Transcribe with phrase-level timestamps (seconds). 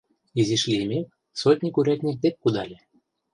[0.39, 1.07] Изиш лиймек,
[1.39, 2.77] сотник урядник дек кудале.